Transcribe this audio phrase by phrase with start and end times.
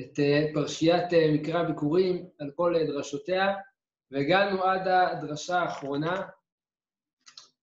[0.00, 0.18] את
[0.54, 3.54] פרשיית מקרא ביקורים על כל דרשותיה,
[4.10, 6.28] והגענו עד הדרשה האחרונה,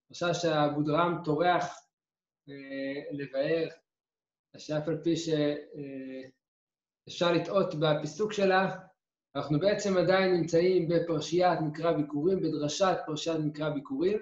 [0.10, 1.80] דרשה שאבו דרם טורח
[3.12, 3.68] לבאר,
[4.58, 5.16] שאף על פי
[7.08, 8.76] שאפשר לטעות בפיסוק שלה,
[9.36, 14.20] אנחנו בעצם עדיין נמצאים בפרשיית מקרא ביקורים, בדרשת פרשיית מקרא ביקורים.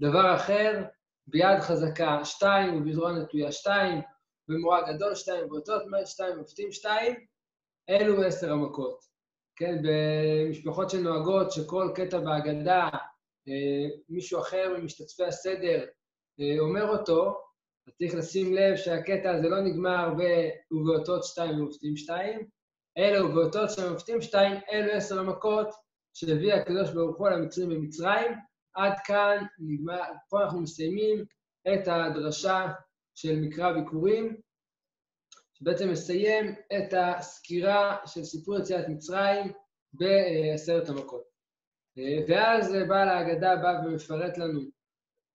[0.00, 0.82] דבר אחר,
[1.26, 4.00] ביד חזקה שתיים ובזרוע נטויה שתיים,
[4.48, 7.26] במורה גדול שתיים ובאותות שתיים ובפתים שתיים,
[7.88, 9.04] אלו עשר המכות.
[9.56, 12.88] כן, במשפחות שנוהגות שכל קטע בהגדה,
[14.08, 15.84] מישהו אחר ממשתתפי הסדר
[16.58, 17.40] אומר אותו,
[17.88, 22.46] אז צריך לשים לב שהקטע הזה לא נגמר ב"ובאותות שתיים ובפתים שתיים",
[22.98, 25.68] אלו ובאותות שתיים ובפתים שתיים, אלו עשר המכות
[26.14, 28.32] שהביא הקדוש ברוך הוא למצרים במצרים.
[28.74, 31.24] עד כאן נגמר, פה אנחנו מסיימים
[31.68, 32.66] את הדרשה
[33.14, 34.36] של מקרא ביקורים,
[35.64, 39.52] שבעצם מסיים את הסקירה של סיפור יציאת מצרים
[39.92, 41.24] בעשרת המכות.
[42.28, 44.60] ואז בעל ההגדה בא ומפרט לנו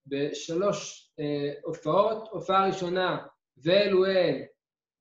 [0.06, 1.10] בשלוש
[1.62, 2.28] הופעות.
[2.28, 4.42] הופעה ראשונה, ואלו-אל,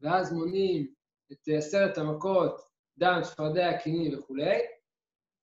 [0.02, 0.94] ואז מונים
[1.31, 2.61] את עשרת המכות,
[2.97, 4.59] דם, צפרדע, קיני וכולי.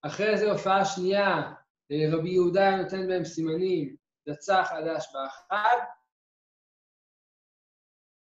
[0.03, 1.53] אחרי זה הופעה שנייה,
[2.13, 3.97] רבי יהודה נותן בהם סימנים,
[4.29, 5.77] דצה חדש באחד.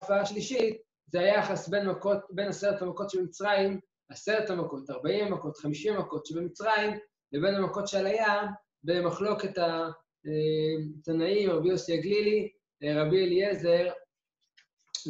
[0.03, 5.57] הופעה שלישית, זה היחס בין, מכות, בין עשרת המכות של מצרים, עשרת המכות, ארבעים המכות,
[5.57, 6.99] חמישים המכות שבמצרים,
[7.33, 8.49] לבין המכות שעל הים,
[8.85, 12.53] במחלוקת התנאים, רבי יוסי הגלילי,
[12.85, 13.93] רבי אליעזר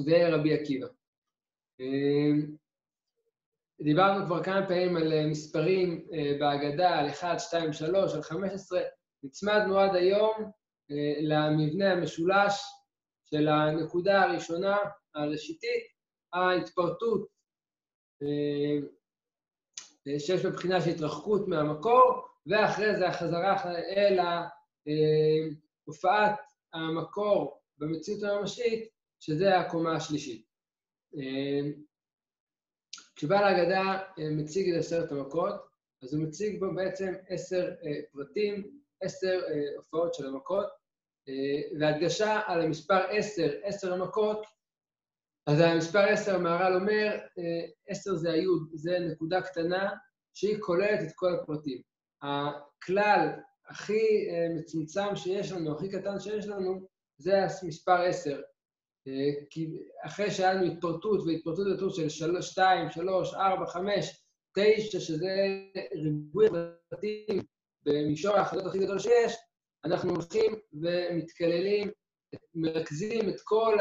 [0.07, 0.87] ורבי עקיבא.
[3.83, 6.07] דיברנו כבר כמה פעמים על מספרים
[6.41, 8.81] בהגדה, על 1, 2, 3, על 15.
[9.23, 10.51] נצמדנו עד היום
[11.21, 12.63] למבנה המשולש
[13.25, 14.77] של הנקודה הראשונה,
[15.15, 15.92] הראשיתית,
[16.33, 17.29] ההתפרטות
[20.19, 23.63] שיש בבחינה של התרחקות מהמקור, ואחרי זה החזרה
[23.97, 24.19] אל
[25.85, 26.41] הופעת
[26.73, 28.89] המקור במציאות הממשית,
[29.21, 30.47] שזה הקומה השלישית.
[33.17, 35.55] כשבעל ההגדה מציג את עשרת המכות,
[36.03, 37.71] אז הוא מציג בו בעצם עשר
[38.13, 39.41] פרטים, עשר
[39.77, 40.67] הופעות של המכות,
[41.81, 44.47] והדגשה על המספר עשר, עשר המכות,
[45.47, 47.19] אז המספר עשר, המהר"ל אומר,
[47.89, 49.91] עשר זה היוד, זה נקודה קטנה
[50.35, 51.81] שהיא כוללת את כל הפרטים.
[52.23, 53.29] הכלל
[53.69, 56.87] הכי מצומצם שיש לנו, הכי קטן שיש לנו,
[57.19, 58.41] זה המספר עשר.
[59.51, 59.71] כי
[60.05, 64.25] אחרי שהיה לנו התפרטות, והתפרטות לתות של שלוש, שתיים, שלוש, ארבע, חמש,
[64.59, 65.33] תשע, שזה
[65.95, 66.49] ריבוי
[66.91, 67.43] פרטים
[67.83, 69.35] במישור האחדות הכי גדול שיש,
[69.85, 71.91] אנחנו הולכים ומתקללים,
[72.55, 73.79] מרכזים את כל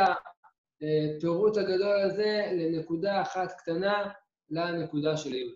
[0.82, 4.12] הפירוט הגדול הזה לנקודה אחת קטנה,
[4.50, 5.56] לנקודה של היהוד.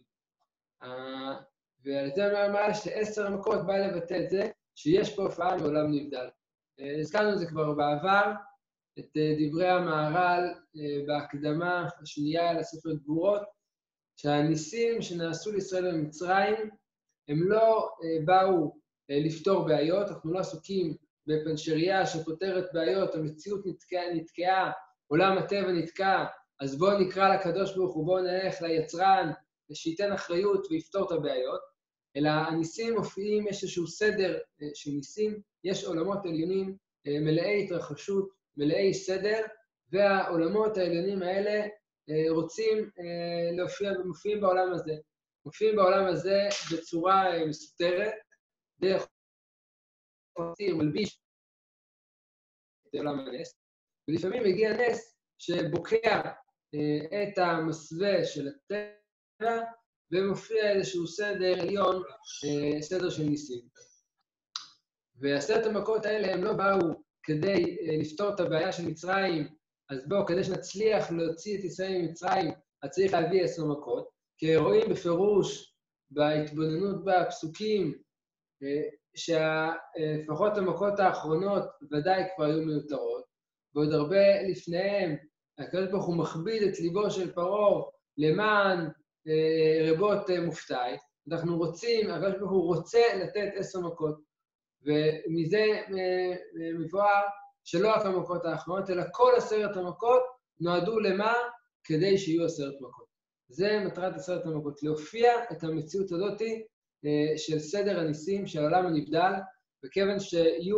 [1.84, 6.28] ועל זה מה שעשר המכות בא לבטא את זה, שיש פה הופעה מעולם נבדל.
[7.00, 8.32] הזכרנו את זה כבר בעבר,
[9.00, 10.54] את דברי המהר"ל
[11.08, 13.42] בהקדמה השנייה לספר גבורות,
[14.16, 16.70] שהניסים שנעשו לישראל במצרים,
[17.28, 17.90] הם לא
[18.26, 18.76] באו
[19.10, 20.96] לפתור בעיות, אנחנו לא עסוקים
[21.28, 24.72] בפנצ'ריה שפותרת בעיות, המציאות נתקעה, נתקעה,
[25.08, 26.26] עולם הטבע נתקע,
[26.60, 29.32] אז בואו נקרא לקדוש ברוך הוא, בואו נלך ליצרן,
[29.74, 31.62] שייתן אחריות ויפתור את הבעיות,
[32.18, 34.40] אלא הניסים מופיעים, יש איזשהו סדר
[34.74, 36.78] של ניסים, יש עולמות עליונים
[37.08, 39.46] מלאי התרחשות, מלאי סדר,
[39.92, 41.68] והעולמות העליונים האלה
[42.30, 42.90] רוצים
[43.58, 44.94] להופיע, מופיעים בעולם הזה.
[45.46, 46.40] מופיעים בעולם הזה
[46.74, 48.14] בצורה מסותרת,
[48.80, 49.08] דרך
[50.38, 51.20] חוציר, מלביש
[52.88, 53.65] את עולם הנס,
[54.08, 56.22] ולפעמים מגיע נס שבוקע
[57.24, 59.62] את המסווה של הטבע,
[60.12, 62.04] ומופיע איזשהו סדר עליון,
[62.82, 63.62] סדר של ניסים.
[65.16, 69.48] ועשרת המכות האלה הם לא באו כדי לפתור את הבעיה של מצרים,
[69.90, 72.52] אז בואו, כדי שנצליח להוציא את ישראל ממצרים,
[72.84, 75.76] אז צריך להביא עשר מכות, כי רואים בפירוש,
[76.12, 77.98] בהתבוננות בפסוקים,
[79.16, 83.15] שלפחות המכות האחרונות ודאי כבר היו מיותרות,
[83.76, 85.16] ועוד הרבה לפניהם,
[85.60, 87.84] הקדוש ברוך הוא מכביד את ליבו של פרעה
[88.18, 88.88] למען
[89.86, 90.98] רבות מופתעי.
[91.32, 94.22] אנחנו רוצים, הקדוש ברוך הוא רוצה לתת עשר מכות,
[94.82, 95.66] ומזה
[96.80, 97.24] מבואר
[97.64, 100.22] שלא רק המכות האחרונות, אלא כל עשרת המכות
[100.60, 101.34] נועדו למה?
[101.84, 103.06] כדי שיהיו עשרת מכות.
[103.50, 106.42] זה מטרת עשרת המכות, להופיע את המציאות הזאת
[107.38, 109.34] של סדר הניסים של העולם הנבדל,
[109.86, 110.72] וכיוון שי'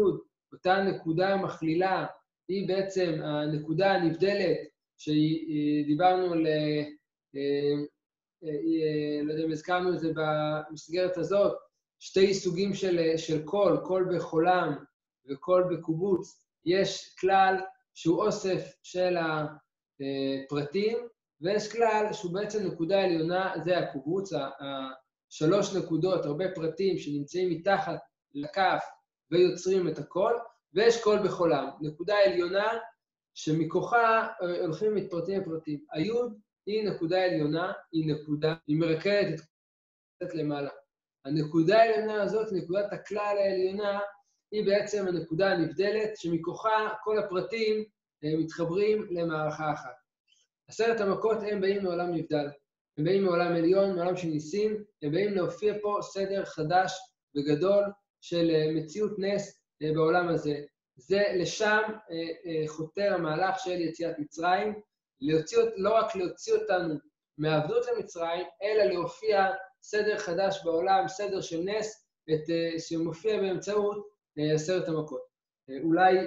[0.54, 2.06] אותה נקודה מכלילה,
[2.48, 4.58] היא בעצם הנקודה הנבדלת,
[4.98, 6.48] שדיברנו על
[9.24, 11.58] לא יודע אם הזכרנו את זה במסגרת הזאת,
[12.00, 14.76] שתי סוגים של, של קול, קול בחולם
[15.30, 16.44] וקול בקובוץ.
[16.66, 17.56] יש כלל
[17.94, 19.18] שהוא אוסף של
[20.00, 20.98] הפרטים,
[21.42, 28.00] ויש כלל שהוא בעצם נקודה עליונה, זה הקובוץ, השלוש נקודות, הרבה פרטים שנמצאים מתחת
[28.34, 28.84] לכף
[29.32, 30.34] ויוצרים את הקול,
[30.74, 31.70] ויש קול בחולם.
[31.82, 32.68] נקודה עליונה
[33.34, 35.86] שמכוחה אה, הולכים מתפרטים לפרטים.
[35.92, 39.42] היוד היא נקודה עליונה, היא נקודה, היא מרקדת
[40.24, 40.70] את למעלה.
[41.26, 44.00] הנקודה העליונה הזאת, נקודת הכלל העליונה,
[44.52, 47.84] היא בעצם הנקודה הנבדלת, שמכוחה כל הפרטים
[48.24, 49.96] אה, מתחברים למערכה אחת.
[50.70, 52.48] עשרת המכות הם באים מעולם נבדל.
[52.98, 56.94] הם באים מעולם עליון, מעולם של ניסים, הם באים להופיע פה סדר חדש
[57.36, 57.84] וגדול
[58.22, 60.56] של אה, מציאות נס בעולם הזה.
[60.96, 61.82] זה לשם
[62.68, 64.82] חותר המהלך של יציאת מצרים,
[65.22, 66.96] להוציא, לא רק להוציא אותנו
[67.38, 69.46] מעבדות למצרים, אלא להופיע
[69.82, 72.44] סדר חדש בעולם, סדר של נס, את,
[72.80, 74.08] שמופיע באמצעות
[74.56, 75.22] עשרת המכות.
[75.84, 76.18] אולי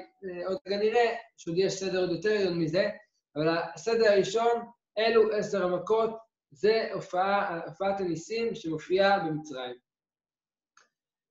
[0.46, 2.88] עוד כנראה שעוד יש סדר עוד יותר עליון מזה,
[3.36, 4.62] אבל הסדר הראשון,
[4.98, 6.10] אלו עשר המכות,
[6.50, 9.76] זה הופעה, הופעת הניסים שמופיעה במצרים.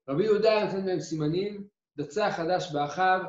[0.10, 1.68] רבי יהודה נותן בהם סימנים,
[2.00, 3.20] דצה חדש באחיו,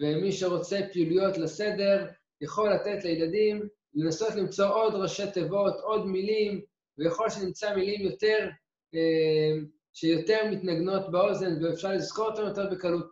[0.00, 2.06] ומי שרוצה פעילויות לסדר,
[2.40, 6.60] יכול לתת לילדים לנסות למצוא עוד ראשי תיבות, עוד מילים,
[6.98, 8.48] ויכול שנמצא מילים יותר,
[8.94, 9.62] אה,
[9.94, 13.10] שיותר מתנגנות באוזן ואפשר לזכור אותן יותר בקלות.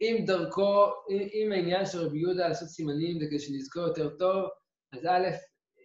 [0.00, 4.48] אם דרכו, אם העניין של רבי יהודה לעשות סימנים זה כדי שנזכור יותר טוב,
[4.92, 5.28] אז א',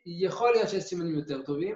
[0.05, 1.75] יכול להיות שיש סימנים יותר טובים,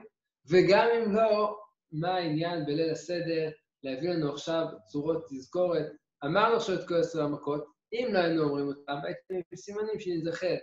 [0.50, 1.58] וגם אם לא,
[1.92, 3.50] מה העניין בליל הסדר
[3.84, 5.86] להביא לנו עכשיו צורות תזכורת?
[6.26, 10.56] אמרנו עכשיו את כל עשר המכות, אם לא היינו אומרים אותם, הייתם סימנים שנזכר.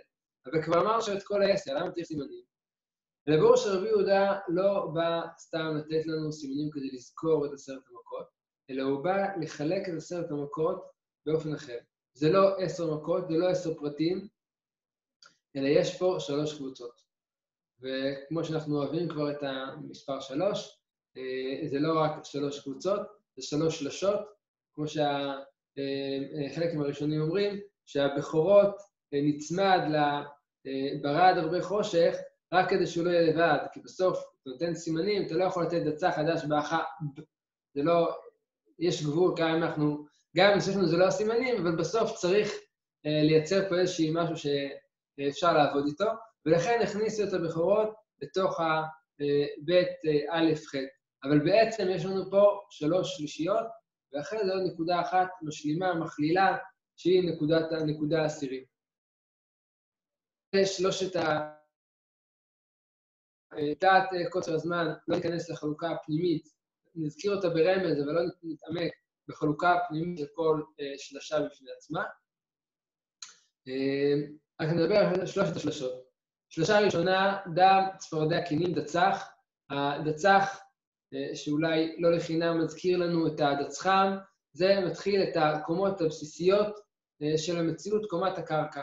[0.45, 2.43] אבל כבר אמרנו עכשיו את כל העשר, למה צריך סימנים?
[3.27, 8.25] לברור שרבי יהודה לא בא סתם לתת לנו סימנים כדי לזכור את עשרת המכות,
[8.69, 10.91] אלא הוא בא לחלק את עשרת המכות
[11.25, 11.77] באופן אחר.
[12.13, 14.27] זה לא עשר מכות, זה לא עשר פרטים,
[15.55, 17.01] אלא יש פה שלוש קבוצות.
[17.79, 20.79] וכמו שאנחנו אוהבים כבר את המספר שלוש,
[21.17, 23.01] אה, זה לא רק שלוש קבוצות,
[23.35, 24.19] זה שלוש שלשות,
[24.75, 28.75] כמו שהחלק אה, מהראשונים אומרים, שהבכורות
[29.13, 29.79] אה, נצמד
[30.65, 32.15] לברד הרבה חושך,
[32.53, 35.81] רק כדי שהוא לא יהיה לבד, כי בסוף אתה נותן סימנים, אתה לא יכול לתת
[35.81, 36.83] דצה חדש באחה,
[37.75, 38.15] זה לא,
[38.79, 40.05] יש גבול כמה אנחנו,
[40.37, 42.53] גם אם שלנו זה לא הסימנים, אבל בסוף צריך
[43.05, 46.09] אה, לייצר פה איזשהי משהו שאפשר לעבוד איתו,
[46.45, 47.89] ולכן הכניסו את הבכורות
[48.21, 50.75] לתוך הבית אה, א' ח'.
[51.23, 53.65] אבל בעצם יש לנו פה שלוש שלישיות,
[54.13, 56.57] ואחרי זה עוד נקודה אחת משלימה, מכלילה,
[56.95, 58.67] שהיא נקודת, הנקודה העשירית.
[60.65, 61.53] שלושת ה...
[63.81, 66.47] דעת אה, קוצר הזמן, לא ניכנס לחלוקה הפנימית,
[66.95, 68.91] נזכיר אותה ברמז, אבל לא נתעמק
[69.27, 72.03] בחלוקה הפנימית של כל אה, שלשה בפני עצמה.
[73.67, 74.13] אה,
[74.61, 76.03] רק נדבר על שלושת השלשות.
[76.49, 79.29] שלושה ראשונה, דם, צפרדע, קינים, דצח.
[79.69, 80.62] הדצח,
[81.33, 84.17] שאולי לא לחינם מזכיר לנו את הדצחם,
[84.53, 86.79] זה מתחיל את הקומות הבסיסיות
[87.37, 88.81] של המציאות, קומת הקרקע.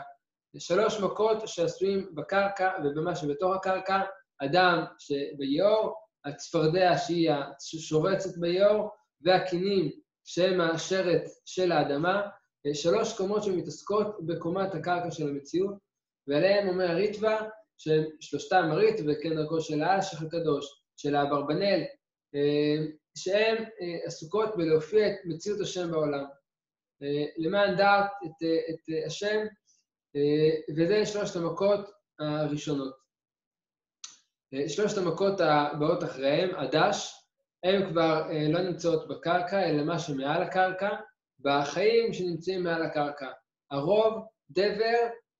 [0.57, 4.01] שלוש מכות שעשויים בקרקע ובמה שבתוך הקרקע,
[4.41, 5.95] הדם שביאור,
[6.25, 8.89] הצפרדע שהיא השורצת ביאור,
[9.21, 9.91] והקינים
[10.25, 12.21] שהם השרת של האדמה,
[12.73, 15.75] שלוש קומות שמתעסקות בקומת הקרקע של המציאות,
[16.27, 17.41] ועליהם אומר הריטווה,
[17.77, 21.83] ששלושתם הריט וכן דרכו של האשך הקדוש, של האברבנאל,
[23.15, 23.65] שהן
[24.05, 26.23] עסוקות בלהופיע את מציאות השם בעולם.
[27.37, 29.45] למען דעת את, את השם,
[30.77, 33.01] וזה שלושת המכות הראשונות.
[34.67, 37.21] שלושת המכות הבאות אחריהם, הדש,
[37.63, 40.89] הן כבר אה, לא נמצאות בקרקע, אלא מה שמעל הקרקע,
[41.39, 43.31] בחיים שנמצאים מעל הקרקע.
[43.71, 44.97] הרוב, דבר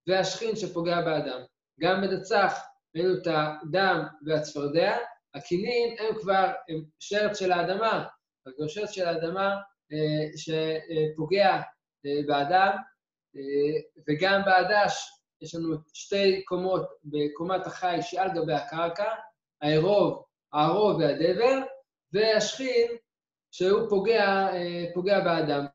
[0.07, 1.41] והשכין שפוגע באדם.
[1.79, 2.59] גם בדצח
[2.95, 4.97] ראינו את הדם והצפרדע,
[5.35, 6.51] הקינים הם כבר
[6.99, 8.07] שרץ של האדמה,
[8.55, 9.55] כבר שרץ של האדמה
[9.91, 11.61] אה, שפוגע
[12.05, 12.77] אה, באדם,
[14.07, 19.13] וגם בעדש יש לנו שתי קומות בקומת החי שעל גבי הקרקע,
[19.61, 21.59] העירוב, הערוב והדבר,
[22.13, 22.91] והשכין
[23.51, 24.23] שהוא פוגע,
[24.53, 25.65] אה, פוגע באדם.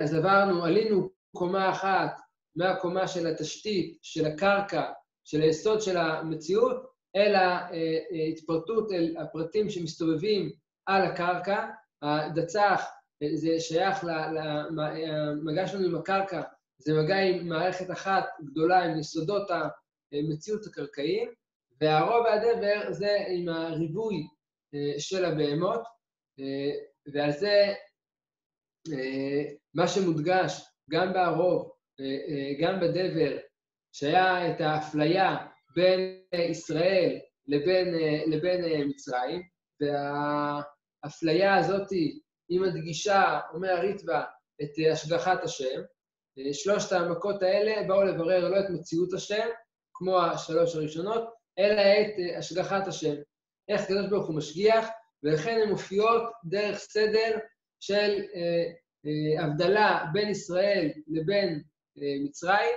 [0.00, 2.20] אז עברנו, עלינו קומה אחת
[2.56, 4.92] מהקומה של התשתית, של הקרקע,
[5.24, 10.52] של היסוד של המציאות, אל ההתפרטות, אה, אל הפרטים שמסתובבים
[10.86, 11.66] על הקרקע.
[12.02, 12.84] הדצח
[13.22, 16.42] אה, זה שייך למגע שלנו עם הקרקע,
[16.78, 19.50] זה מגע עם מערכת אחת גדולה, עם יסודות
[20.12, 21.28] המציאות הקרקעיים,
[21.80, 24.26] והרוב והדבר זה עם הריבוי
[24.98, 25.80] של הבהמות,
[27.12, 27.74] ועל זה
[29.74, 31.72] מה שמודגש גם בערוב,
[32.60, 33.38] גם בדבר,
[33.92, 37.94] שהיה את האפליה בין ישראל לבין,
[38.26, 39.42] לבין מצרים,
[39.80, 41.90] והאפליה הזאת
[42.48, 44.22] היא מדגישה, אומר הריטב"א,
[44.62, 45.80] את השגחת השם.
[46.52, 49.48] שלושת המכות האלה באו לברר לא את מציאות השם,
[49.94, 51.24] כמו השלוש הראשונות,
[51.58, 53.14] אלא את השגחת השם.
[53.68, 54.88] איך הקדוש ברוך הוא משגיח,
[55.22, 57.38] ולכן הן מופיעות דרך סדר
[57.80, 58.64] של אה,
[59.06, 61.62] אה, הבדלה בין ישראל לבין
[61.98, 62.76] אה, מצרים,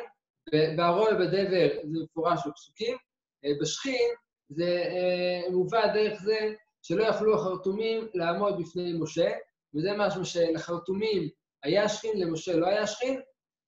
[0.77, 2.97] והרוע בדבר זה מפורש בפסוקים,
[3.45, 4.09] אה, בשכין
[4.49, 9.31] זה אה, מובא דרך זה שלא יכלו החרטומים לעמוד בפני משה,
[9.75, 11.29] וזה משהו שלחרטומים
[11.63, 13.21] היה שכין, למשה לא היה שכין,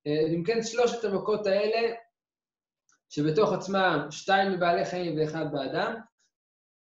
[0.07, 1.95] אה, ואם כן שלושת המכות האלה,
[3.09, 5.95] שבתוך עצמם שתיים מבעלי חיים ואחד באדם,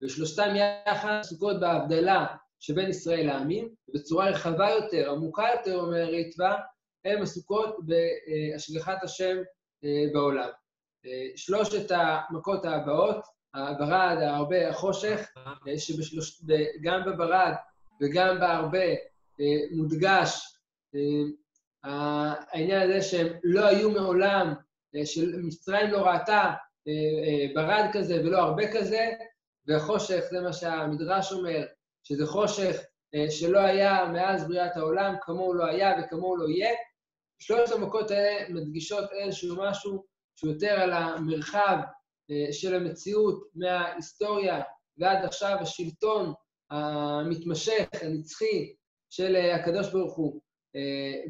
[0.02, 0.54] ושלושתם
[0.88, 2.26] יחד עסוקות בהבדלה
[2.60, 6.54] שבין ישראל לעמים, ובצורה רחבה יותר, עמוקה יותר, אומר ריטב"א,
[7.04, 9.36] הן עסוקות בהשגחת השם
[10.12, 10.48] בעולם.
[11.06, 15.32] אה, שלושת המכות הבאות, הברד, הרבה, החושך,
[15.78, 17.52] שגם בברד
[18.02, 18.84] וגם בהרבה
[19.76, 20.58] מודגש
[21.84, 24.54] העניין הזה שהם לא היו מעולם,
[25.04, 26.52] שמצרים לא ראתה
[27.54, 29.10] ברד כזה ולא הרבה כזה,
[29.66, 31.64] והחושך, זה מה שהמדרש אומר,
[32.02, 32.76] שזה חושך
[33.30, 36.70] שלא היה מאז בריאת העולם, כמוהו לא היה וכמוהו לא יהיה.
[37.38, 40.04] שלושת המכות האלה מדגישות איזשהו משהו
[40.36, 41.76] שהוא יותר על המרחב
[42.52, 44.62] של המציאות מההיסטוריה
[44.98, 46.32] ועד עכשיו השלטון
[46.70, 48.74] המתמשך, הנצחי,
[49.10, 50.40] של הקדוש ברוך הוא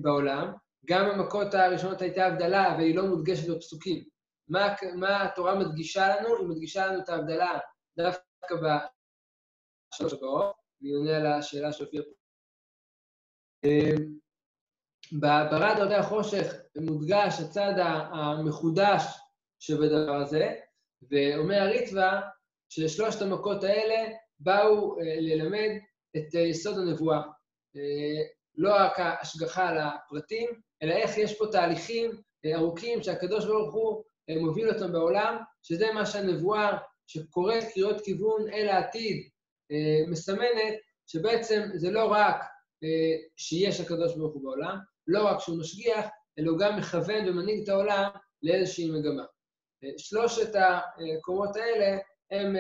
[0.01, 0.53] בעולם.
[0.87, 4.05] גם במכות הראשונות הייתה הבדלה, אבל היא לא מודגשת בפסוקים.
[4.49, 6.37] מה, מה התורה מדגישה לנו?
[6.37, 7.59] היא מדגישה לנו את ההבדלה
[7.97, 10.55] דווקא בשלוש הבאות.
[10.83, 12.11] אני עונה על השאלה שהופיעה פה.
[15.13, 17.75] בברד הרבה החושך מודגש הצד
[18.13, 19.03] המחודש
[19.59, 20.55] שבדבר הזה,
[21.11, 22.21] ואומר הריטב"א
[22.69, 25.71] ששלושת המכות האלה באו ללמד
[26.17, 27.23] את יסוד הנבואה.
[28.57, 30.51] לא רק ההשגחה על הפרטים,
[30.83, 32.11] אלא איך יש פה תהליכים
[32.55, 34.03] ארוכים שהקדוש ברוך הוא
[34.41, 39.29] מוביל אותם בעולם, שזה מה שהנבואה שקוראת קריאות כיוון אל העתיד
[40.11, 40.75] מסמנת,
[41.07, 42.45] שבעצם זה לא רק
[43.37, 46.07] שיש הקדוש ברוך הוא בעולם, לא רק שהוא משגיח,
[46.39, 48.09] אלא הוא גם מכוון ומנהיג את העולם
[48.43, 49.25] לאיזושהי מגמה.
[49.99, 51.99] שלושת הקומות האלה
[52.31, 52.57] הן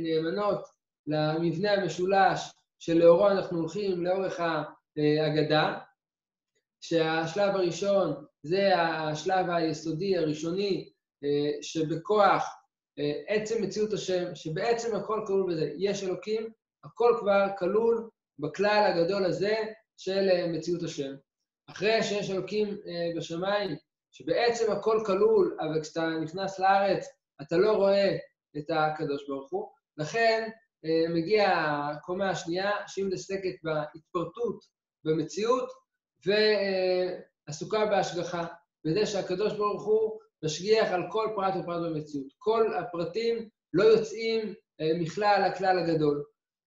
[0.00, 0.64] נאמנות
[1.06, 2.40] למבנה המשולש
[2.78, 5.78] שלאורו אנחנו הולכים לאורך ההגדה,
[6.80, 10.90] שהשלב הראשון זה השלב היסודי, הראשוני,
[11.62, 12.44] שבכוח
[13.28, 15.72] עצם מציאות השם, שבעצם הכל כלול בזה.
[15.76, 16.50] יש אלוקים,
[16.84, 18.08] הכל כבר כלול
[18.38, 19.56] בכלל הגדול הזה
[19.96, 21.14] של מציאות השם.
[21.70, 22.76] אחרי שיש אלוקים
[23.16, 23.76] בשמיים,
[24.12, 27.06] שבעצם הכל כלול, אבל כשאתה נכנס לארץ,
[27.42, 28.16] אתה לא רואה
[28.58, 29.68] את הקדוש ברוך הוא.
[29.96, 30.48] לכן
[31.14, 34.64] מגיעה הקומה השנייה, שהיא מתעסקת בהתפרטות
[35.04, 35.68] במציאות,
[36.26, 38.44] ועסוקה בהשגחה,
[38.84, 42.26] בזה שהקדוש ברוך הוא משגיח על כל פרט ופרט במציאות.
[42.38, 44.54] כל הפרטים לא יוצאים
[45.00, 46.24] מכלל הכלל הגדול.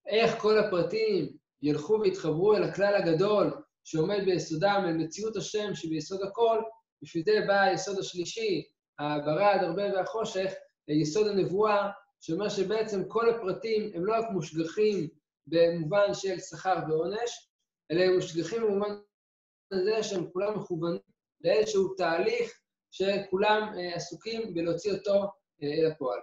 [0.07, 6.59] איך כל הפרטים ילכו ויתחברו אל הכלל הגדול שעומד ביסודם, אל מציאות השם שביסוד הכל,
[7.01, 8.63] בשביל זה בא היסוד השלישי,
[8.99, 10.53] הברד, הרבה והחושך,
[10.87, 11.89] יסוד הנבואה,
[12.21, 15.07] שאומר שבעצם כל הפרטים הם לא רק מושגחים
[15.47, 17.49] במובן של שכר ועונש,
[17.91, 18.89] אלא הם מושגחים במובן
[19.71, 20.99] הזה שהם כולם מכוונים
[21.43, 22.59] לאיזשהו תהליך
[22.91, 25.25] שכולם עסוקים בלהוציא אותו
[25.63, 26.19] אל הפועל.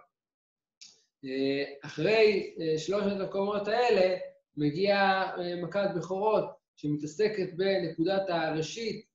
[1.84, 4.16] אחרי שלושת הקומות האלה
[4.56, 9.06] מגיעה מכת בכורות שמתעסקת בנקודת הראשית,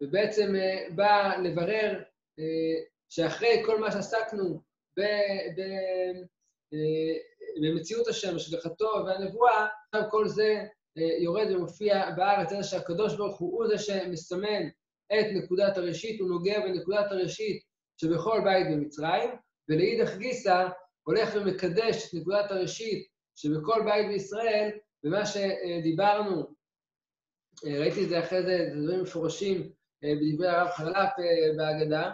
[0.00, 0.54] ובעצם
[0.94, 2.02] באה לברר
[3.08, 4.62] שאחרי כל מה שעסקנו
[7.62, 10.64] במציאות השם, השגחתו והנבואה, עכשיו כל זה
[11.20, 14.68] יורד ומופיע בארץ, זה שהקדוש ברוך הוא הוא זה שמסמן
[15.12, 17.62] את נקודת הראשית, הוא נוגע בנקודת הראשית
[17.96, 19.30] שבכל בית במצרים,
[19.68, 20.68] ולאידך גיסא
[21.02, 24.70] הולך ומקדש את נקודת הראשית שבכל בית בישראל,
[25.04, 26.46] ומה שדיברנו,
[27.64, 31.12] ראיתי את זה אחרי זה, זה דברים מפורשים בדברי הרב חרל"פ
[31.56, 32.10] בהגדה,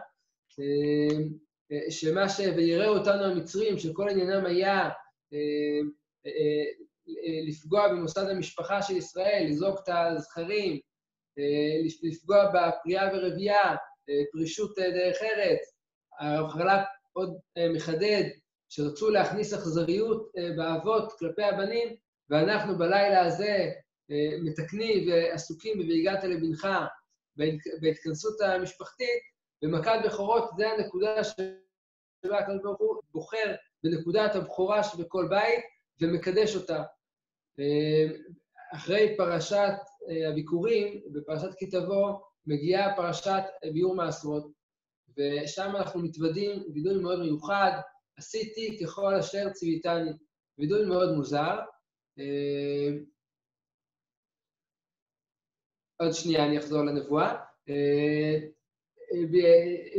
[1.91, 2.41] שמה ש...
[2.57, 4.89] ויראה אותנו המצרים, שכל עניינם היה
[7.49, 10.81] לפגוע במוסד המשפחה של ישראל, לזרוק את הזכרים,
[12.03, 13.77] לפגוע בפריאה ורבייה,
[14.33, 15.59] פרישות דרך ארץ.
[16.21, 17.39] הרב חרל"פ עוד
[17.75, 18.25] מחדד
[18.69, 21.97] שרצו להכניס אכזריות באבות כלפי הבנים,
[22.31, 23.71] ואנחנו בלילה הזה
[24.45, 26.69] מתקנים ועסוקים ב"והגעת לבנך"
[27.81, 29.23] בהתכנסות המשפחתית,
[29.63, 33.55] במכת בכורות זה הנקודה שבה הקדוש ברוך הוא בוחר
[33.85, 35.65] בנקודת הבכורה שבכל בית
[36.01, 36.83] ומקדש אותה.
[38.75, 39.73] אחרי פרשת
[40.29, 43.43] הביקורים, בפרשת כי תבוא, מגיעה פרשת
[43.73, 44.53] ביאור מעשרות,
[45.19, 47.71] ושם אנחנו מתוודים וידוי מאוד מיוחד,
[48.19, 50.11] עשיתי ככל אשר ציוויתני.
[50.59, 51.59] וידוי מאוד מוזר.
[55.97, 57.37] עוד שנייה אני אחזור לנבואה.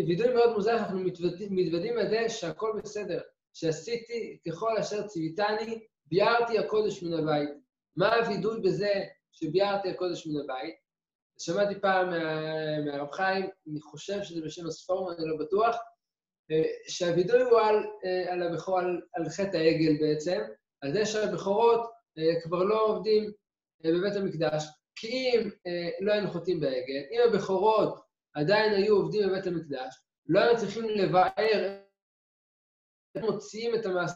[0.07, 0.99] וידוי מאוד מוזר, אנחנו
[1.49, 3.21] מתוודים לזה שהכל בסדר,
[3.53, 7.49] שעשיתי ככל אשר ציוויתני, ביארתי הקודש מן הבית.
[7.95, 8.93] מה הווידוי בזה
[9.31, 10.75] שביארתי הקודש מן הבית?
[11.39, 12.09] שמעתי פעם
[12.85, 15.75] מהרב חיים, אני חושב שזה בשם הספורמה, אני לא בטוח,
[16.87, 17.75] שהווידוי הוא על,
[18.29, 20.41] על, הבכור, על, על חטא העגל בעצם,
[20.81, 21.98] על זה שהבכורות
[22.43, 23.31] כבר לא עובדים
[23.83, 24.63] בבית המקדש,
[24.95, 25.49] כי אם
[25.99, 27.99] לא היינו חוטאים בעגל, אם הבכורות
[28.33, 29.95] עדיין היו עובדים בבית המקדש,
[30.27, 31.79] לא היינו צריכים לבאר
[33.21, 34.15] מוציאים את המעשה,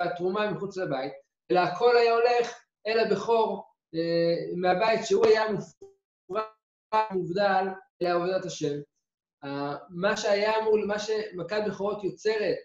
[0.00, 1.12] התרומה מחוץ לבית,
[1.50, 3.64] אלא הכל היה הולך אל הבכור
[3.94, 5.44] אה, מהבית שהוא היה
[7.12, 7.64] מובדל
[8.00, 8.74] לעבודת השם.
[9.44, 12.56] אה, מה שהיה אמור, מה שמכת בכורות יוצרת,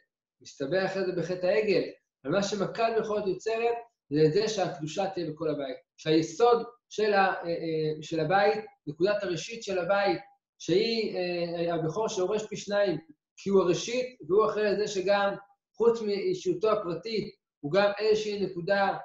[0.42, 1.84] מסתבר אחרי זה בחטא העגל,
[2.26, 3.76] אבל מה שמכת בכורות יוצרת,
[4.10, 5.78] זה זה שהקדושה תהיה בכל הבית.
[5.98, 10.20] שהיסוד של, ה, אה, אה, של הבית, נקודת הראשית של הבית,
[10.60, 12.98] שהיא אה, הבכור שהורש פי שניים,
[13.38, 15.36] כי הוא הראשית, והוא אחרי זה שגם,
[15.76, 18.98] חוץ מאישיותו הפרטית, הוא גם איזושהי נקודה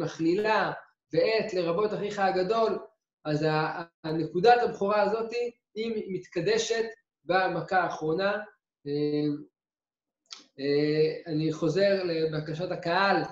[0.00, 0.72] מכלילה
[1.12, 2.78] ועת לרבות אחיך הגדול,
[3.24, 3.46] אז
[4.04, 5.32] הנקודת הבכורה הזאת
[5.74, 6.84] היא מתקדשת
[7.24, 8.38] במכה האחרונה.
[11.26, 13.22] אני חוזר לבקשת הקהל,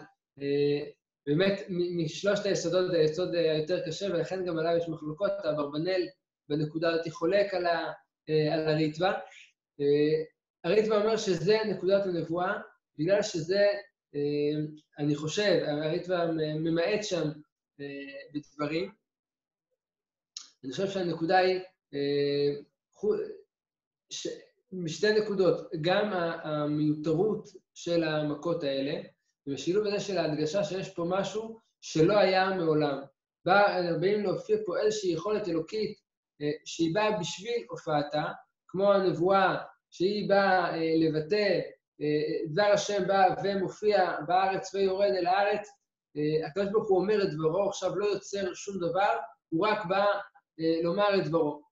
[1.27, 1.63] באמת
[1.97, 6.09] משלושת היסודות זה היסוד היותר קשה, ולכן גם עליו יש מחלוקות, אברבנאל
[6.49, 7.93] בנקודה הזאת חולק על, ה,
[8.53, 9.13] על הריטב"א.
[10.65, 12.53] הריטב"א אומר שזה נקודת הנבואה,
[12.99, 13.67] בגלל שזה,
[14.99, 17.29] אני חושב, הריטב"א ממעט שם
[18.35, 18.93] בדברים.
[20.65, 21.61] אני חושב שהנקודה היא
[24.87, 29.01] שתי נקודות, גם המיותרות של המכות האלה,
[29.47, 33.03] ובשילוב הזה של ההדגשה שיש פה משהו שלא היה מעולם.
[34.01, 35.99] באים להופיע פה איזושהי יכולת אלוקית
[36.43, 38.25] אה, שהיא באה בשביל הופעתה,
[38.69, 39.57] כמו הנבואה
[39.91, 41.61] שהיא באה אה, לבטא,
[42.01, 45.69] אה, דבר השם בא ומופיע בארץ ויורד אל הארץ,
[46.47, 49.17] הקדוש ברוך הוא אומר את דברו, עכשיו לא יוצר שום דבר,
[49.49, 50.07] הוא רק בא
[50.83, 51.63] לומר את דברו.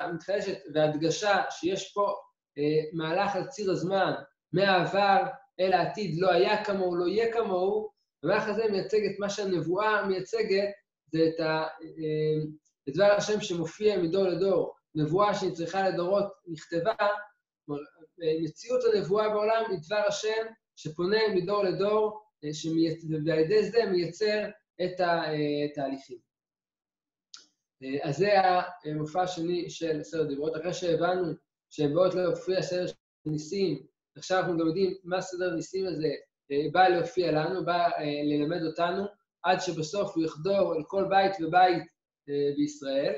[0.00, 2.14] והמתחדשת וההדגשה שיש פה
[2.92, 4.12] מהלך על ציר הזמן,
[4.52, 5.22] מהעבר
[5.60, 7.90] אל העתיד, לא היה כמוהו, לא יהיה כמוהו,
[8.24, 10.68] המהלך הזה מייצג את מה שהנבואה מייצגת,
[11.12, 12.44] זה את, ה, אה,
[12.88, 14.74] את דבר השם שמופיע מדור לדור.
[14.94, 16.94] נבואה שנצריכה לדורות נכתבה,
[18.42, 20.44] מציאות הנבואה בעולם היא דבר השם
[20.76, 22.50] שפונה מדור לדור, אה,
[23.26, 24.44] ועל ידי זה מייצר
[24.84, 26.18] את התהליכים.
[27.82, 28.32] אה, אז זה
[28.84, 30.56] המופע השני של סדר דיברות.
[30.56, 31.32] אחרי שהבנו
[31.74, 32.94] שהן באות להופיע סדר של
[33.26, 36.08] ניסים, עכשיו אנחנו גם יודעים מה סדר הניסים הזה
[36.72, 37.88] בא להופיע לנו, בא
[38.24, 39.04] ללמד אותנו,
[39.42, 41.82] עד שבסוף הוא יחדור אל כל בית ובית
[42.28, 43.14] אה, בישראל.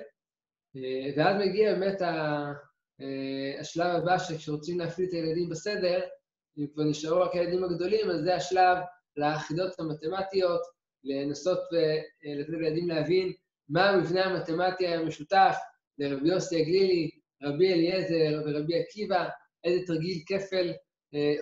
[0.77, 6.01] אה, ואז מגיע באמת אה, השלב הבא, שכשרוצים להפעיל את הילדים בסדר,
[6.59, 8.79] אם כבר נשארו רק הילדים הגדולים, אז זה השלב
[9.17, 10.61] לאחידות המתמטיות,
[11.05, 13.33] לנסות ולתת לילדים להבין
[13.69, 15.57] מה המבנה המתמטי המשותף
[15.99, 17.11] לרבי יוסי הגלילי,
[17.43, 19.29] רבי אליעזר ורבי עקיבא,
[19.65, 20.73] איזה תרגיל כפל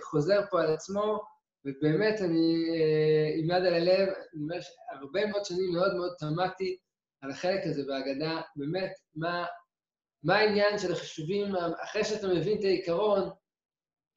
[0.01, 1.19] חוזר פה על עצמו,
[1.65, 6.77] ובאמת, אני אה, עם יד על הלב, אני אומר שהרבה מאוד שנים מאוד מאוד תמדתי
[7.21, 9.45] על החלק הזה בהגדה, באמת, מה,
[10.23, 13.29] מה העניין של החישובים, אחרי שאתה מבין את העיקרון,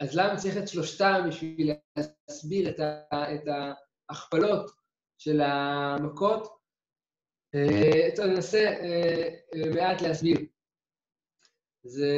[0.00, 3.42] אז למה צריך את שלושתם בשביל להסביר את, ה, את
[4.10, 4.70] ההכפלות
[5.18, 6.58] של המכות?
[7.54, 9.28] אה, טוב, אה,
[9.74, 10.38] מעט להסביר.
[11.84, 12.12] זה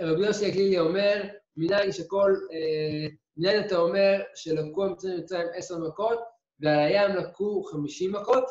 [0.00, 1.22] רבי יוסי הגלילי אומר,
[1.56, 2.32] מנין שכל
[3.36, 6.18] מניין אתה אומר שלקו המצרים במצרים עשר מכות,
[6.60, 8.44] ועל הים לקו חמישים מכות,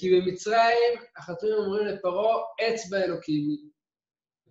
[0.00, 3.70] כי במצרים החתולים אומרים לפרעה, אצבע אלוקים.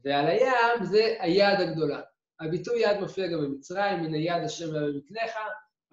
[0.04, 2.02] ועל הים זה היד הגדולה.
[2.40, 5.32] הביטוי יד מופיע גם במצרים, מן היד השם במקנך,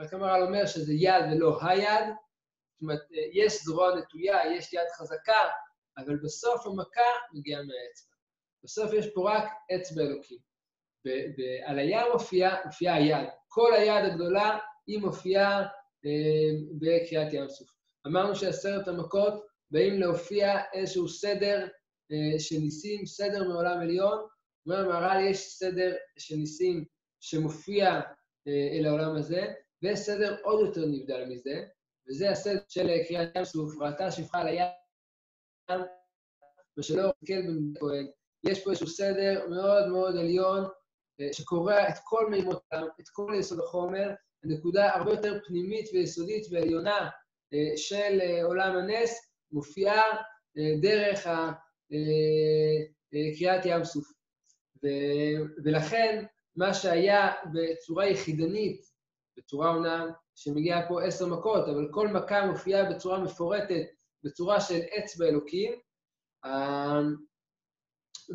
[0.00, 3.00] רק המר"ל אומר שזה יד ולא היד, זאת אומרת,
[3.32, 5.50] יש זרוע נטויה, יש יד חזקה,
[5.98, 8.13] אבל בסוף המכה מגיעה מהאצבע.
[8.64, 10.38] בסוף יש פה רק אצבע אלוקים.
[11.64, 13.28] על היד מופיעה מופיע היד.
[13.48, 15.62] כל היד הגדולה היא מופיעה
[16.04, 17.68] אה, בקריאת ים סוף.
[18.06, 21.68] אמרנו שעשרת המכות באים להופיע איזשהו סדר
[22.12, 24.26] אה, של ניסים, סדר מעולם עליון.
[24.66, 26.84] אומר המהר"ל, יש סדר של ניסים
[27.20, 27.86] שמופיע
[28.48, 31.64] אה, אל העולם הזה, ויש סדר עוד יותר נבדל מזה,
[32.08, 34.68] וזה הסדר של קריאת ים סוף, ראתה שפחה על הים,
[36.78, 38.06] ושלא יסתכל במקוהל.
[38.48, 40.64] יש פה איזשהו סדר מאוד מאוד עליון,
[41.20, 44.10] אה, שקורע את כל מימות העם, את כל יסוד החומר,
[44.44, 47.10] הנקודה הרבה יותר פנימית ויסודית ועליונה
[47.54, 50.02] אה, של אה, עולם הנס, מופיעה
[50.82, 51.26] דרך
[53.38, 54.12] קריאת ים סוף.
[55.64, 56.24] ולכן,
[56.56, 58.80] מה שהיה בצורה יחידנית,
[59.36, 63.86] בצורה אומנם שמגיעה פה עשר מכות, אבל כל מכה מופיעה בצורה מפורטת,
[64.24, 65.72] בצורה של אצבע אלוקים,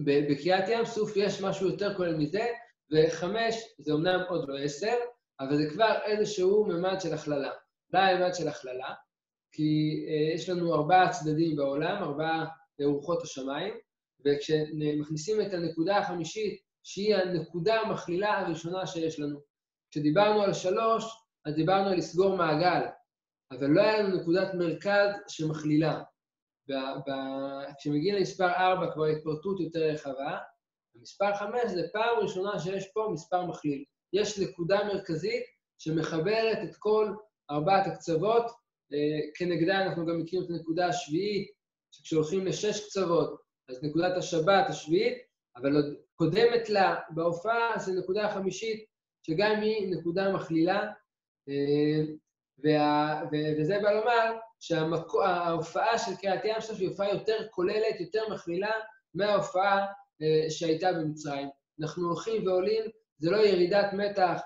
[0.05, 2.45] בקריאת ים סוף יש משהו יותר כולל מזה,
[2.91, 4.95] וחמש זה אמנם עוד לא עשר,
[5.39, 7.51] אבל זה כבר איזשהו ממד של הכללה.
[7.93, 8.93] מה הממד של הכללה?
[9.51, 12.45] כי אה, יש לנו ארבעה צדדים בעולם, ארבעה
[12.81, 13.73] רוחות השמיים,
[14.25, 19.39] וכשמכניסים את הנקודה החמישית, שהיא הנקודה המכלילה הראשונה שיש לנו.
[19.91, 21.05] כשדיברנו על שלוש,
[21.45, 22.81] אז דיברנו על לסגור מעגל,
[23.51, 26.01] אבל לא היה לנו נקודת מרכז שמכלילה.
[27.79, 30.37] כשמגיעים למספר 4 כבר התפרטות יותר רחבה,
[30.95, 33.83] ומספר 5 זה פעם ראשונה שיש פה מספר מכליל.
[34.13, 35.43] יש נקודה מרכזית
[35.77, 37.13] שמחברת את כל
[37.51, 38.45] ארבעת הקצוות,
[38.93, 41.51] אה, כנגדה אנחנו גם מכירים את הנקודה השביעית,
[41.91, 45.17] שכשהולכים לשש קצוות, אז נקודת השבת השביעית,
[45.55, 48.85] אבל עוד קודמת לה בהופעה זה נקודה החמישית,
[49.27, 50.79] שגם היא נקודה מכלילה,
[51.49, 52.01] אה,
[52.63, 53.21] וה,
[53.57, 58.71] וזה בא לומר שההופעה של קריאת ים סוף היא הופעה יותר כוללת, יותר מכלילה,
[59.13, 59.85] מההופעה
[60.21, 61.49] אה, שהייתה במצרים.
[61.81, 62.83] אנחנו הולכים ועולים,
[63.19, 64.41] זה לא ירידת מתח,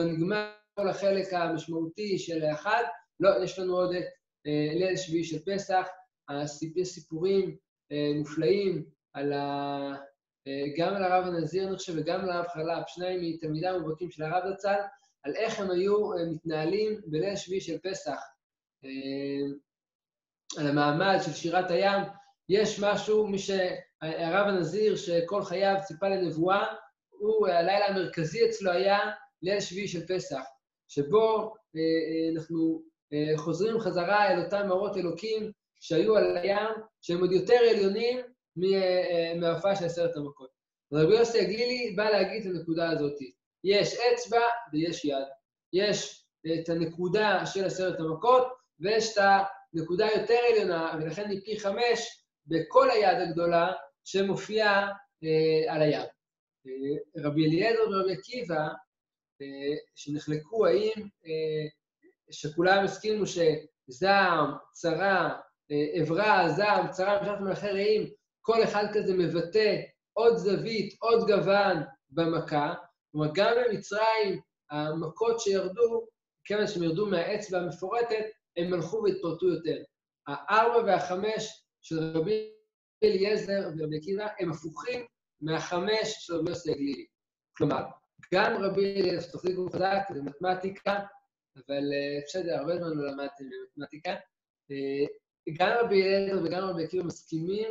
[0.00, 2.82] ונגמר כל החלק המשמעותי של האחד,
[3.20, 4.04] לא, יש לנו עוד את
[4.46, 5.86] אה, ליל שביעי של פסח,
[6.84, 7.56] סיפורים
[7.92, 8.84] אה, מופלאים
[9.14, 9.94] על ה...
[10.78, 14.54] גם על הרב הנזיר, אני חושב, וגם על הרב חלב, שניים מתלמידיו המובהקים של הרב
[14.54, 14.80] זצ"ל,
[15.26, 18.20] על איך הם היו מתנהלים בליל שביעי של פסח,
[20.58, 22.02] על המעמד של שירת הים,
[22.48, 26.64] יש משהו, מי שהרב הנזיר, שכל חייו ציפה לנבואה,
[27.08, 28.98] הוא, הלילה המרכזי אצלו היה
[29.42, 30.42] ליל שביעי של פסח,
[30.88, 36.68] שבו אה, אה, אנחנו אה, חוזרים חזרה אל אותם מראות אלוקים שהיו על הים,
[37.00, 38.18] שהם עוד יותר עליונים
[39.40, 40.50] מההופעה של עשרת המכות.
[40.92, 43.18] רבי יוסי הגלילי בא להגיד את הנקודה הזאת.
[43.66, 45.26] יש אצבע ויש יד.
[45.72, 48.46] יש את הנקודה של עשרת המכות,
[48.80, 49.24] ויש את
[49.74, 53.72] הנקודה יותר עליונה, ולכן היא פי חמש, בכל היד הגדולה
[54.04, 54.92] שמופיעה
[55.24, 56.06] אה, על היד.
[56.66, 58.68] אה, רבי אליעזר ורבי עקיבא,
[59.42, 61.66] אה, שנחלקו האם, אה,
[62.30, 68.06] שכולם הסכימו שזעם, צרה, אה, עברה, זעם, צרה, משנת מלאכי רעים,
[68.40, 69.76] כל אחד כזה מבטא
[70.12, 71.76] עוד זווית, עוד גוון
[72.10, 72.74] במכה.
[73.16, 76.06] כלומר, גם במצרים, המכות שירדו,
[76.44, 78.24] כיוון שהם ירדו מהאצבע המפורטת,
[78.56, 79.82] הם הלכו והתפרטו יותר.
[80.26, 82.50] הארבע והחמש של רבי
[83.04, 85.06] אליעזר ורבי עקיבא הם הפוכים
[85.40, 87.06] מהחמש של רבי יוסי הגלילי.
[87.56, 87.82] כלומר,
[88.34, 90.94] גם רבי אליעזר, תחזיקו חזק, זה מתמטיקה,
[91.56, 94.10] אבל אה, בסדר, הרבה זמן לא למדתי במתמטיקה.
[94.70, 95.06] אה,
[95.58, 97.70] גם רבי אליעזר וגם רבי עקיבא מסכימים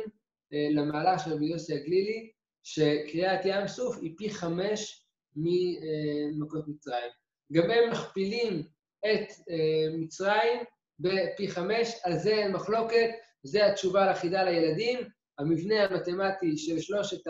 [0.52, 2.32] אה, למהלך של רבי יוסי הגלילי,
[2.62, 5.05] שקריאת ים סוף היא פי חמש
[5.36, 7.10] ממכות מצרים.
[7.52, 8.62] גם הם מכפילים
[9.04, 9.28] את
[9.98, 10.60] מצרים
[10.98, 13.10] בפי חמש, על זה אין מחלוקת,
[13.42, 14.98] זה התשובה לחידה לילדים.
[15.38, 17.20] המבנה המתמטי של שלושת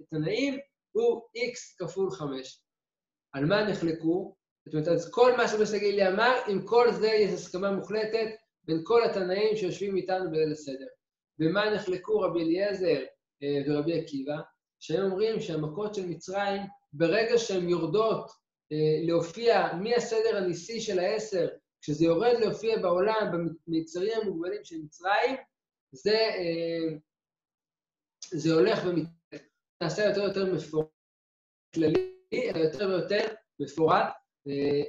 [0.00, 0.58] התנאים
[0.92, 2.62] הוא x כפול 5.
[3.32, 4.34] על מה נחלקו?
[4.64, 8.28] זאת אומרת, אז כל מה שבסגילי אמר, עם כל זה יש הסכמה מוחלטת
[8.64, 10.86] בין כל התנאים שיושבים איתנו בליל הסדר.
[11.38, 13.00] במה נחלקו רבי אליעזר
[13.42, 14.36] אה, ורבי עקיבא?
[14.80, 18.30] שהם אומרים שהמכות של מצרים, ברגע שהן יורדות
[18.72, 21.48] אה, להופיע מהסדר הניסי של העשר
[21.80, 25.36] כשזה יורד להופיע בעולם, במצרים המוגבלים של מצרים,
[25.92, 26.96] זה, אה,
[28.30, 30.86] זה הולך ונעשה יותר ויותר מפורט,
[31.74, 32.12] כללי,
[32.54, 34.06] יותר ויותר מפורט,
[34.48, 34.82] אה,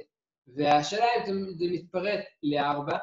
[0.46, 2.98] והשאלה אם זה מתפרט לארבע,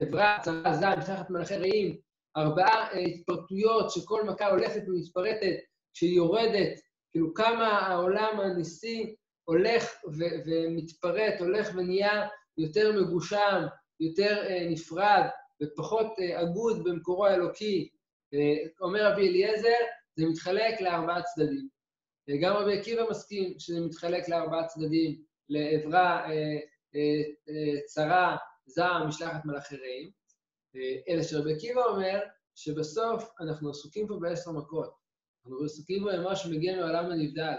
[0.00, 1.96] עברה, צרה, זעם, משלחת מלאכי רעים,
[2.36, 5.56] ארבעה התפרטויות שכל מכה הולכת ומתפרטת,
[5.94, 6.80] כשהיא יורדת,
[7.16, 9.84] כאילו כמה העולם הניסי הולך
[10.18, 13.62] ו- ומתפרט, הולך ונהיה יותר מגושם,
[14.00, 15.22] יותר אה, נפרד
[15.62, 17.88] ופחות אה, אגוד במקורו האלוקי
[18.80, 19.78] אומר רבי אליעזר,
[20.16, 21.68] זה מתחלק לארבעה צדדים.
[22.42, 26.26] גם רבי עקיבא מסכים שזה מתחלק לארבעה צדדים, לעברה
[27.86, 30.10] צרה, זעם, משלחת מלאכי רעים,
[31.08, 32.20] אלא שרבי עקיבא אומר
[32.54, 35.05] שבסוף אנחנו עסוקים פה בעשר מכות.
[35.46, 37.54] אנחנו עסוקים פה במה שמגיע מעולם הנבדל.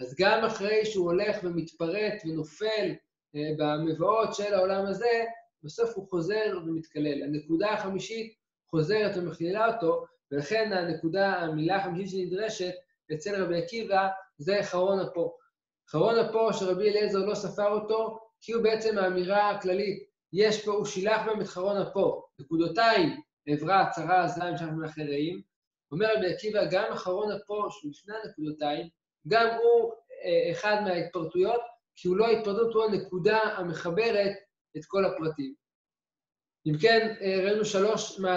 [0.00, 2.94] אז גם אחרי שהוא הולך ומתפרט ונופל
[3.34, 5.24] במבואות של העולם הזה,
[5.62, 7.22] בסוף הוא חוזר ומתקלל.
[7.22, 8.34] הנקודה החמישית
[8.70, 12.72] חוזרת ומכלילה אותו, ולכן הנקודה, המילה החמישית שנדרשת
[13.14, 15.36] אצל רבי עקיבא זה חרון אפו.
[15.88, 20.02] חרון אפו שרבי אליעזר לא ספר אותו, כי הוא בעצם האמירה הכללית,
[20.32, 25.51] יש פה, הוא שילח בהם את חרון אפו, נקודותיים, עברה, צרה, זין, שם מלאכי רעים.
[25.92, 28.88] אומר רבי עקיבא, גם אחרון אפו, שהוא לפני הנקודותיים,
[29.28, 29.92] גם הוא
[30.24, 31.60] אה, אחד מההתפרטויות,
[31.96, 34.32] כי הוא לא ההתפרטות, הוא הנקודה המחברת
[34.76, 35.54] את כל הפרטים.
[36.66, 38.32] אם כן, אה, ראינו שלוש מהלכים.